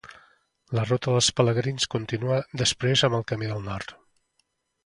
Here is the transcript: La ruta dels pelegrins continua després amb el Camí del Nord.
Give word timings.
La 0.77 0.85
ruta 0.91 1.13
dels 1.15 1.27
pelegrins 1.41 1.87
continua 1.97 2.39
després 2.63 3.07
amb 3.09 3.19
el 3.19 3.27
Camí 3.33 3.55
del 3.55 3.65
Nord. 3.73 3.99